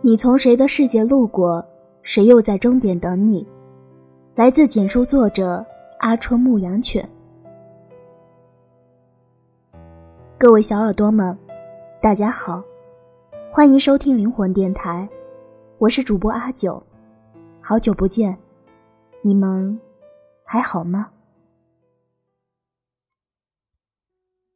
[0.00, 1.64] 你从谁的世界路过，
[2.02, 3.44] 谁又在终点等你？
[4.36, 5.64] 来自简书作者
[5.98, 7.06] 阿春牧羊犬。
[10.38, 11.36] 各位小耳朵们，
[12.00, 12.62] 大家好，
[13.50, 15.08] 欢迎收听灵魂电台，
[15.78, 16.80] 我是主播阿九，
[17.60, 18.38] 好久不见，
[19.20, 19.80] 你们
[20.44, 21.10] 还好吗？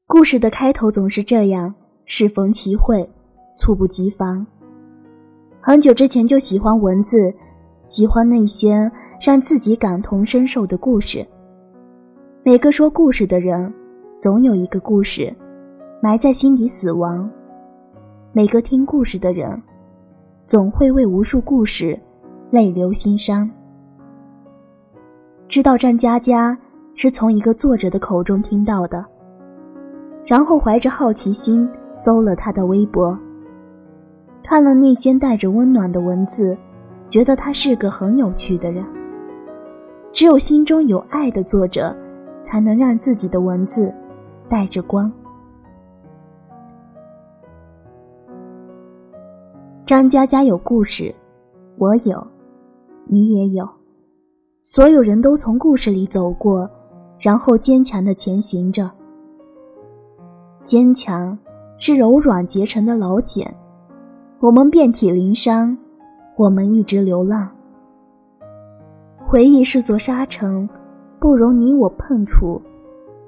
[0.06, 1.74] 故事的开头总是这样，
[2.04, 3.10] 适逢其会，
[3.58, 4.46] 猝不及防。
[5.64, 7.32] 很久之前就喜欢文字，
[7.84, 11.24] 喜欢那些让自己感同身受的故事。
[12.42, 13.72] 每个说故事的人，
[14.18, 15.32] 总有一个故事
[16.02, 17.30] 埋在心底死亡；
[18.32, 19.62] 每个听故事的人，
[20.48, 21.96] 总会为无数故事
[22.50, 23.48] 泪流心伤。
[25.46, 26.58] 知道张嘉佳
[26.96, 29.06] 是从一个作者的口中听到的，
[30.26, 33.16] 然后怀着好奇心搜了他的微博。
[34.42, 36.56] 看了那些带着温暖的文字，
[37.08, 38.84] 觉得他是个很有趣的人。
[40.12, 41.94] 只有心中有爱的作者，
[42.42, 43.94] 才能让自己的文字
[44.48, 45.10] 带着光。
[49.86, 51.14] 张嘉佳有故事，
[51.78, 52.26] 我有，
[53.06, 53.68] 你也有。
[54.62, 56.68] 所有人都从故事里走过，
[57.18, 58.90] 然后坚强的前行着。
[60.62, 61.36] 坚强
[61.78, 63.52] 是柔软结成的老茧。
[64.42, 65.78] 我们遍体鳞伤，
[66.34, 67.48] 我们一直流浪。
[69.24, 70.68] 回忆是座沙城，
[71.20, 72.60] 不容你我碰触。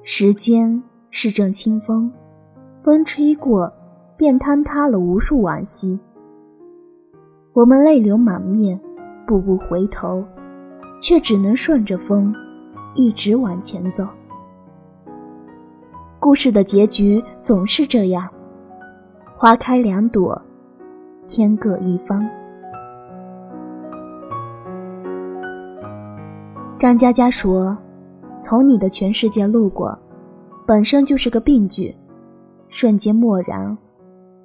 [0.03, 2.11] 时间是阵清风，
[2.83, 3.71] 风吹过，
[4.17, 5.97] 便坍塌了无数往昔。
[7.53, 8.77] 我们泪流满面，
[9.25, 10.21] 步步回头，
[11.01, 12.35] 却只能顺着风，
[12.93, 14.05] 一直往前走。
[16.19, 18.29] 故事的结局总是这样，
[19.37, 20.41] 花开两朵。
[21.27, 22.27] 天各一方。
[26.77, 27.77] 张嘉佳说
[28.41, 29.97] ：“从你的全世界路过，
[30.67, 31.95] 本身就是个病句，
[32.67, 33.77] 瞬间漠然，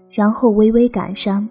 [0.09, 1.47] 然后微微感伤。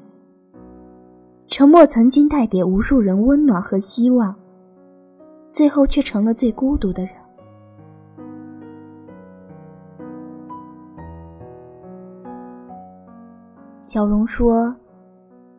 [1.47, 4.33] 沉默曾经带给无数人温暖和希望，
[5.51, 7.13] 最后却成了最孤独的人。”
[13.83, 14.75] 小荣说。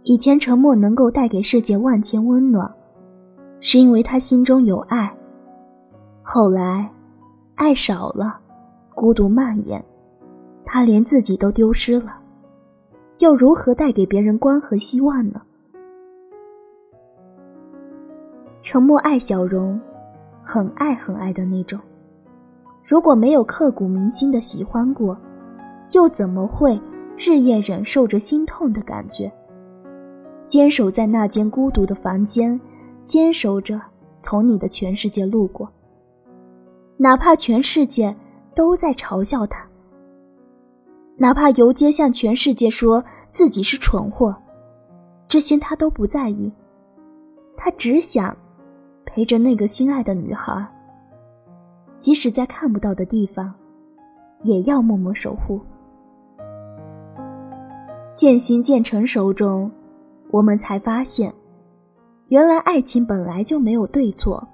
[0.03, 2.73] 以前沉默能够带给世界万千温暖，
[3.61, 5.15] 是因为他心中有爱。
[6.23, 6.91] 后来，
[7.55, 8.39] 爱少了，
[8.95, 9.85] 孤独蔓延，
[10.65, 12.19] 他连自己都丢失了，
[13.19, 15.43] 又如何带给别人光和希望呢？
[18.63, 19.79] 沉默爱小荣，
[20.43, 21.79] 很爱很爱的那种。
[22.83, 25.17] 如果没有刻骨铭心的喜欢过，
[25.93, 26.81] 又怎么会
[27.19, 29.31] 日夜忍受着心痛的感觉？
[30.51, 32.61] 坚守在那间孤独的房间，
[33.05, 33.81] 坚守着
[34.19, 35.71] 从你的全世界路过。
[36.97, 38.13] 哪怕全世界
[38.53, 39.65] 都在嘲笑他，
[41.17, 44.37] 哪怕游街向全世界说自己是蠢货，
[45.29, 46.53] 这些他都不在意。
[47.57, 48.37] 他只想
[49.07, 50.67] 陪着那个心爱的女孩，
[52.01, 53.55] 即使在看不到的地方，
[54.43, 55.61] 也要默默守护。
[58.17, 59.71] 渐行渐成熟中。
[60.31, 61.33] 我们才发现，
[62.29, 64.47] 原来爱情本来就没有对错，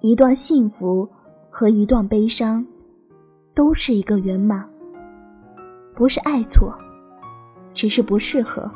[0.00, 1.08] 一段幸福
[1.50, 2.64] 和一段悲伤，
[3.54, 4.68] 都是一个圆满。
[5.94, 6.72] 不是爱错，
[7.74, 8.70] 只是不适合。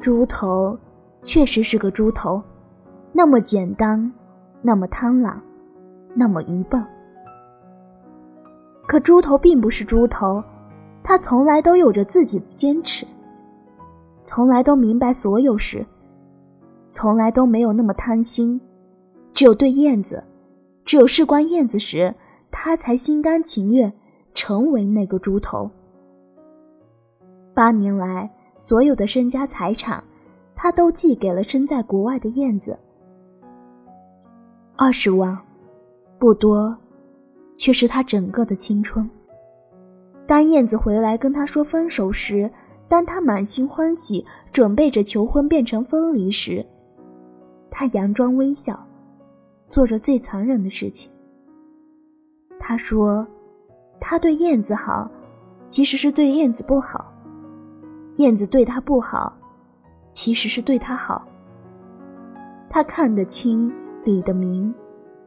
[0.00, 0.78] 猪头
[1.22, 2.40] 确实是个猪头，
[3.12, 4.10] 那么简单，
[4.62, 5.34] 那么贪婪，
[6.14, 6.82] 那么愚笨。
[8.86, 10.42] 可猪头并不是猪头，
[11.02, 13.04] 他从来都有着自己的坚持。
[14.28, 15.82] 从来都明白所有事，
[16.90, 18.60] 从来都没有那么贪心。
[19.32, 20.22] 只有对燕子，
[20.84, 22.14] 只有事关燕子时，
[22.50, 23.90] 他才心甘情愿
[24.34, 25.70] 成为那个猪头。
[27.54, 30.04] 八年来，所有的身家财产，
[30.54, 32.78] 他都寄给了身在国外的燕子。
[34.76, 35.38] 二十万，
[36.18, 36.76] 不多，
[37.56, 39.08] 却是他整个的青春。
[40.26, 42.50] 当燕子回来跟他说分手时，
[42.88, 46.64] 当他满心欢喜，准备着求婚变成分离时，
[47.70, 48.78] 他佯装微笑，
[49.68, 51.10] 做着最残忍的事情。
[52.58, 53.26] 他说
[54.00, 55.10] ：“他对燕子好，
[55.68, 57.04] 其实是对燕子不好；
[58.16, 59.36] 燕子对他不好，
[60.10, 61.26] 其实是对他好。”
[62.70, 63.72] 他看得清，
[64.04, 64.74] 理得明，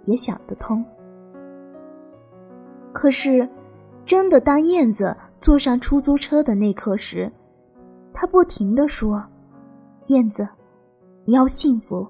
[0.05, 0.83] 也想得通。
[2.91, 3.47] 可是，
[4.03, 7.31] 真的当燕子坐上出租车的那刻时，
[8.13, 9.23] 他不停地说
[10.07, 10.47] ：“燕子，
[11.25, 12.07] 你要幸福，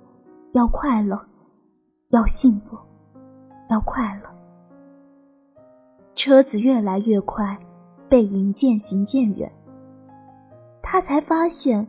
[0.53, 1.19] 要快乐，
[2.09, 2.77] 要幸福，
[3.69, 4.29] 要快乐。”
[6.15, 7.57] 车子越来越快，
[8.09, 9.51] 背影渐行渐远。
[10.81, 11.87] 他才发现，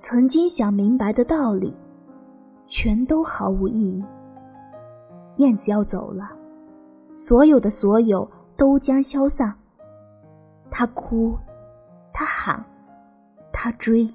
[0.00, 1.74] 曾经想明白的道理，
[2.66, 4.06] 全都毫无意义。
[5.36, 6.30] 燕子要走了，
[7.14, 9.54] 所有的所有都将消散。
[10.70, 11.36] 他哭，
[12.12, 12.62] 他喊，
[13.58, 14.06] 他追。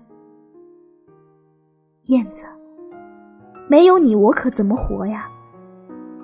[2.03, 2.45] 燕子，
[3.67, 5.27] 没有你，我可怎么活呀？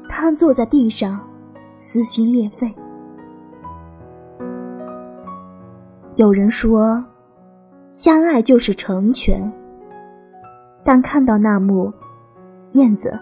[0.08, 1.20] 瘫坐在地上，
[1.80, 2.72] 撕心裂肺。
[6.14, 7.04] 有人说，
[7.90, 9.52] 相爱就是成全。
[10.84, 11.92] 但看到那幕，
[12.74, 13.20] 燕子，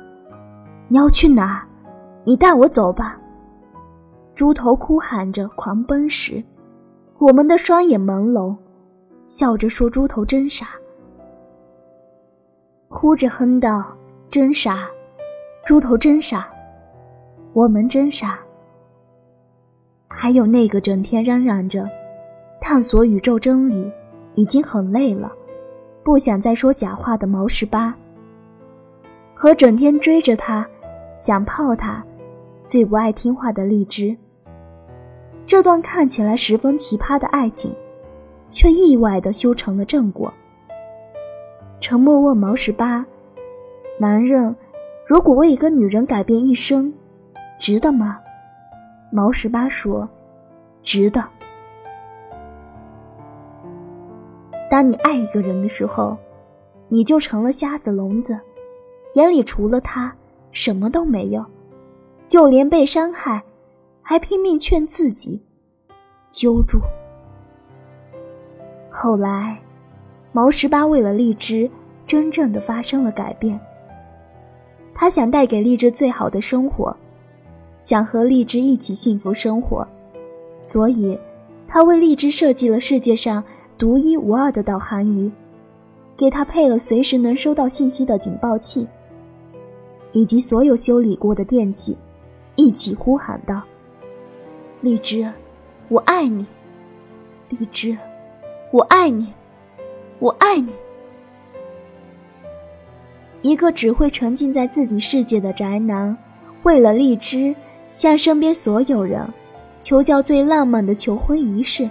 [0.90, 1.66] 你要去哪？
[2.26, 3.18] 你带我走吧。
[4.36, 6.44] 猪头哭喊着狂奔时。
[7.18, 8.54] 我们的双眼朦胧，
[9.26, 10.68] 笑着说：“猪头真傻。”
[12.90, 13.96] 哭着哼道
[14.30, 14.88] ：“真傻，
[15.66, 16.48] 猪头真傻，
[17.54, 18.40] 我们真傻。”
[20.08, 21.90] 还有那个整天嚷嚷着
[22.62, 23.92] 探索宇宙真理，
[24.36, 25.32] 已经很累了，
[26.04, 27.94] 不想再说假话的毛十八，
[29.34, 30.66] 和整天追着他，
[31.18, 32.04] 想泡他，
[32.66, 34.16] 最不爱听话的荔枝。
[35.46, 37.76] 这段看起来十分奇葩的爱情，
[38.56, 40.34] 却意外的修成了正果。
[41.82, 43.06] 沉默问毛十八
[44.00, 44.56] ：“男人
[45.06, 46.92] 如果为一个女人改变一生，
[47.60, 48.20] 值得吗？”
[49.12, 50.08] 毛十八说
[50.82, 51.24] ：“值得。”
[54.72, 56.18] 当你爱一个人的时候，
[56.88, 58.40] 你就成了瞎子聋子，
[59.14, 60.16] 眼里除了他
[60.52, 61.46] 什么都没有，
[62.28, 63.44] 就连被伤害。
[64.08, 65.42] 还拼命劝自己
[66.30, 66.80] 揪住。
[68.98, 69.60] 后来，
[70.32, 71.70] 毛十八为了荔枝，
[72.08, 73.60] 真正的发生了改变。
[74.94, 76.96] 他想带给荔枝最好的生活，
[77.82, 79.86] 想和荔枝一起幸福生活，
[80.62, 81.20] 所以，
[81.68, 83.44] 他为荔枝设计了世界上
[83.78, 85.30] 独一无二的导航仪，
[86.16, 88.88] 给他配了随时能收到信息的警报器，
[90.14, 91.98] 以及所有修理过的电器，
[92.56, 93.62] 一起呼喊道。
[94.80, 95.30] 荔枝，
[95.90, 96.46] 我爱你。
[97.50, 97.96] 荔枝，
[98.72, 99.32] 我爱你，
[100.20, 100.74] 我爱你。
[103.42, 106.18] 一个只会沉浸在自己世界的宅男，
[106.64, 107.56] 为了荔枝，
[107.92, 109.26] 向身边所有人
[109.82, 111.90] 求教最浪漫的求婚仪式。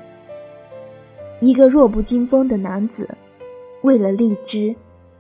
[1.41, 3.09] 一个弱不禁风的男子，
[3.83, 4.75] 为了荔枝，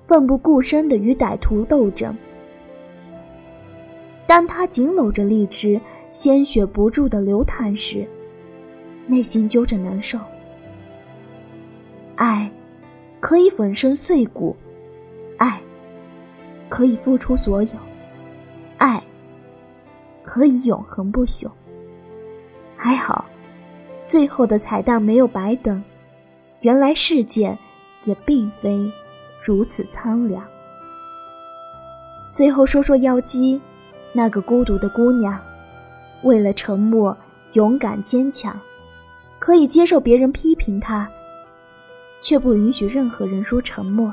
[0.06, 2.14] 奋不顾身的与歹徒斗争。
[4.26, 5.80] 当他紧搂着荔枝，
[6.10, 8.04] 鲜血不住的流淌时，
[9.06, 10.18] 内心揪着难受。
[12.16, 12.50] 爱，
[13.20, 14.54] 可以粉身碎骨；
[15.38, 15.60] 爱，
[16.68, 17.76] 可以付出所有；
[18.78, 19.02] 爱，
[20.22, 21.50] 可以永恒不朽。
[22.76, 23.24] 还好，
[24.06, 25.82] 最后的彩蛋没有白等，
[26.60, 27.56] 原来世界
[28.04, 28.90] 也并非
[29.42, 30.44] 如此苍凉。
[32.32, 33.60] 最后说说妖姬。
[34.16, 35.36] 那个孤独的姑娘，
[36.22, 37.16] 为了沉默，
[37.54, 38.56] 勇敢坚强，
[39.40, 41.10] 可以接受别人批评她，
[42.24, 44.12] 却不允许任何人说沉默。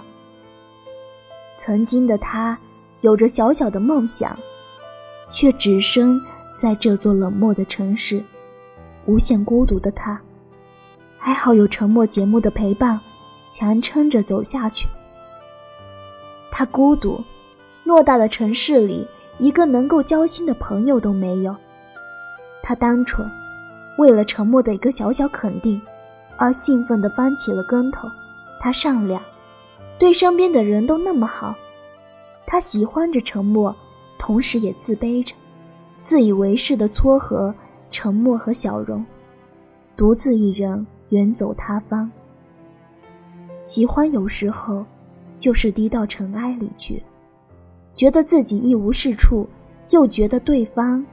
[1.58, 2.56] 曾经的他，
[3.00, 4.38] 有着小小的梦想，
[5.30, 6.20] 却只身
[6.56, 8.22] 在这座冷漠的城市，
[9.06, 10.22] 无限孤独的他，
[11.18, 13.00] 还好有沉默节目的陪伴，
[13.50, 14.88] 强撑着走下去。
[16.52, 17.24] 他孤独，
[17.86, 19.08] 偌大的城市里。
[19.40, 21.56] 一个能够交心的朋友都没有。
[22.62, 23.28] 他单纯，
[23.98, 25.82] 为了沉默的一个小小肯定，
[26.42, 28.08] 而兴奋地翻起了跟头。
[28.60, 29.22] 他善良，
[30.00, 31.54] 对身边的人都那么好。
[32.48, 33.76] 他喜欢着沉默，
[34.18, 35.36] 同时也自卑着，
[36.02, 37.54] 自以为是的撮合
[37.92, 39.06] 沉默和小荣，
[39.96, 42.12] 独自一人远走他方。
[43.64, 44.84] 喜欢有时候，
[45.38, 47.04] 就是低到尘埃里去。
[47.94, 49.48] 觉得自己一无是处，
[49.92, 51.06] 又觉得对方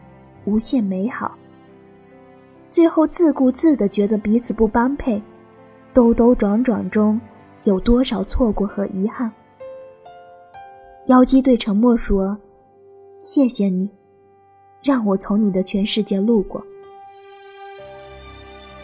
[0.46, 1.36] 无限美好，
[2.70, 5.20] 最后自顾自的觉得彼此不般配，
[5.92, 7.20] 兜兜转转中
[7.64, 9.32] 有多少错过和遗憾？
[11.06, 12.36] 妖姬对沉默说
[13.18, 13.90] ：“谢谢你，
[14.82, 16.62] 让我从你的全世界路过。”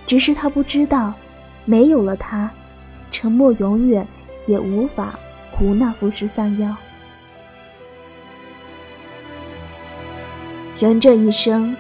[0.07, 1.13] 只是他不知道，
[1.67, 2.51] 没有了他，
[3.11, 4.07] 沉默永远
[4.47, 5.19] 也无法
[5.53, 6.75] 胡那富士三幺。
[10.79, 11.77] 人这一生，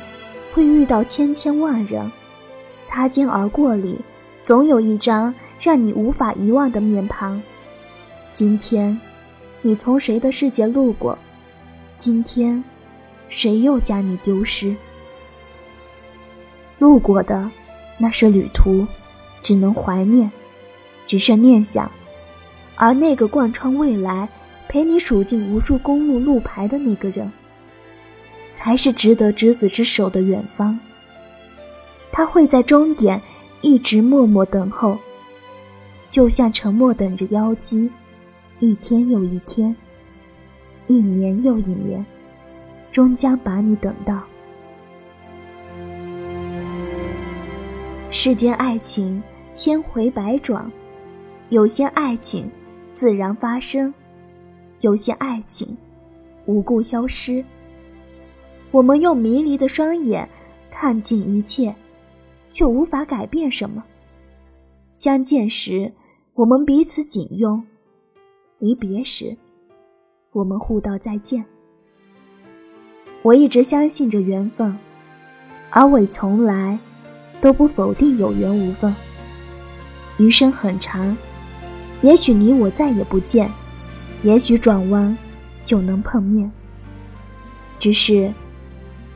[0.54, 2.08] 会遇到千千万人，
[2.86, 3.98] 擦肩而过里，
[4.44, 7.42] 总有一张让你无法遗忘的面庞。
[8.34, 8.96] 今天，
[9.62, 11.18] 你从谁的世界路过？
[11.98, 12.62] 今天，
[13.28, 14.76] 谁又将你丢失？
[16.78, 17.50] 路过的，
[17.98, 18.86] 那是旅途，
[19.42, 20.30] 只能怀念，
[21.04, 21.88] 只剩念想；
[22.76, 24.28] 而那个贯穿未来，
[24.68, 27.28] 陪你数尽无数公路路牌的那个人，
[28.54, 30.78] 才是值得执子之手的远方。
[32.12, 33.20] 他会在终点
[33.60, 34.96] 一直默默等候，
[36.10, 37.90] 就像沉默等着妖姬，
[38.60, 39.74] 一天又一天。
[40.86, 42.04] 一年又一年，
[42.92, 44.22] 终将把你等到。
[48.10, 49.20] 世间爱情
[49.52, 50.70] 千回百转，
[51.48, 52.48] 有些爱情
[52.92, 53.92] 自然发生，
[54.80, 55.76] 有些爱情
[56.44, 57.44] 无故消失。
[58.74, 60.28] 我们用迷离的双眼
[60.68, 61.72] 看尽一切，
[62.50, 63.84] 却无法改变什么。
[64.92, 65.92] 相见时，
[66.34, 67.62] 我们彼此紧拥；
[68.58, 69.36] 离别时，
[70.32, 71.44] 我们互道再见。
[73.22, 74.76] 我一直相信着缘分，
[75.70, 76.76] 而我从来
[77.40, 78.92] 都不否定有缘无分。
[80.18, 81.16] 余生很长，
[82.02, 83.48] 也许你我再也不见，
[84.24, 85.16] 也许转弯
[85.62, 86.50] 就能碰面。
[87.78, 88.32] 只是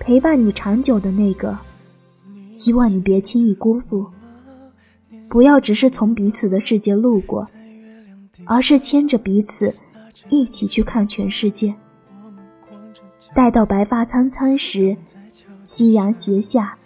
[0.01, 1.59] 陪伴你长久的那个，
[2.51, 4.07] 希望你别轻易辜负。
[5.29, 7.47] 不要只是从彼此的世界路过，
[8.47, 9.75] 而是牵着彼此。
[10.31, 11.75] 一起去看全世界。
[13.35, 14.97] 待到白发苍苍时，
[15.65, 16.77] 夕阳斜下，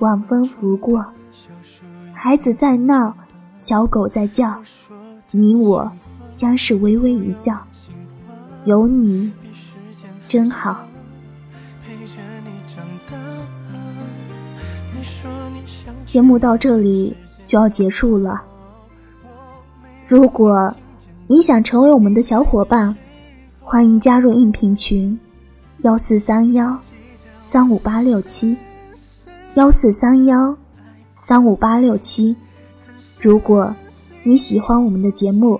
[0.00, 1.04] 晚风拂过，
[2.12, 3.14] 孩子在闹，
[3.58, 4.62] 小狗在叫，
[5.30, 5.90] 你我
[6.28, 7.66] 相视微微一笑，
[8.64, 9.32] 有你
[10.28, 10.86] 真好。
[16.12, 17.16] 节目到这里
[17.46, 18.42] 就要结束了，
[20.06, 20.70] 如果。
[21.26, 22.94] 你想成为我们的小伙伴，
[23.62, 25.18] 欢迎加入应聘群：
[25.78, 26.78] 幺四三幺
[27.48, 28.54] 三五八六七，
[29.54, 30.54] 幺四三幺
[31.16, 32.36] 三五八六七。
[33.18, 33.74] 如果
[34.22, 35.58] 你喜欢我们的节目，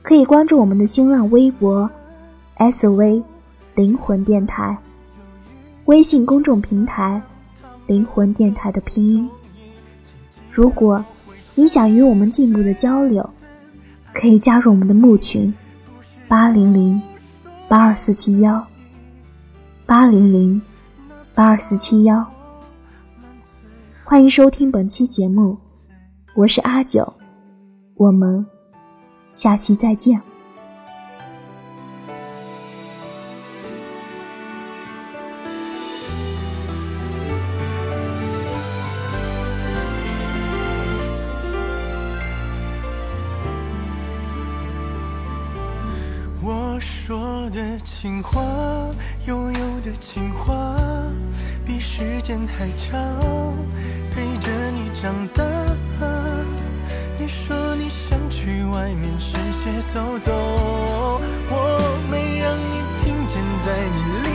[0.00, 1.90] 可以关注我们的新浪微博
[2.56, 3.22] “SV
[3.74, 4.78] 灵魂电台”，
[5.84, 7.20] 微信公众平台
[7.86, 9.28] “灵魂电台”的拼音。
[10.54, 11.04] 如果
[11.56, 13.28] 你想与我们进一步的交流，
[14.12, 15.52] 可以加入我们的募群，
[16.28, 17.02] 八零零
[17.68, 18.64] 八二四七幺，
[19.84, 20.62] 八零零
[21.34, 22.24] 八二四七幺。
[24.04, 25.58] 欢迎收听本期节目，
[26.36, 27.12] 我是阿九，
[27.96, 28.46] 我们
[29.32, 30.22] 下期再见。
[47.50, 48.40] 的情话，
[49.26, 50.76] 悠悠的情话，
[51.64, 52.98] 比时间还长，
[54.12, 55.44] 陪着你长大。
[57.18, 60.32] 你说你想去外面世界走走，
[61.48, 64.33] 我没让你听见，在你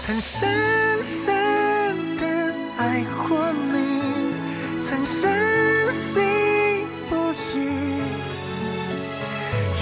[0.00, 0.48] 曾深
[1.04, 2.24] 深的
[2.76, 4.34] 爱过你，
[4.86, 6.22] 曾深信
[7.08, 8.02] 不疑。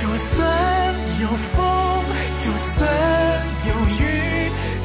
[0.00, 2.04] 就算有风，
[2.37, 2.88] 就算
[3.66, 4.00] 有雨，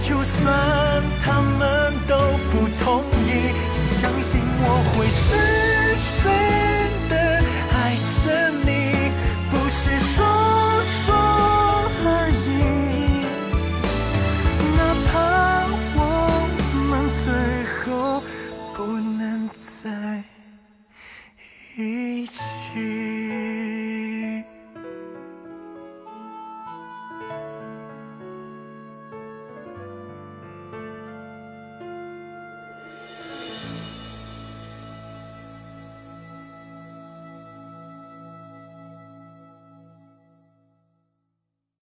[0.02, 2.18] 就算他们都
[2.50, 4.66] 不同意，请相信我
[4.96, 5.26] 会是
[6.24, 6.57] 谁